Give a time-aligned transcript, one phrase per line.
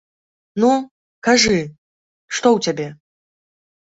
[0.61, 0.69] Ну,
[1.27, 1.59] кажы,
[2.37, 2.87] што ў цябе?